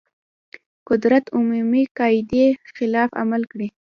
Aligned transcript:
قدرت 0.89 1.25
عمومي 1.35 1.83
قاعدې 1.97 2.45
خلاف 2.75 3.09
عمل 3.21 3.41
کړی. 3.51 3.67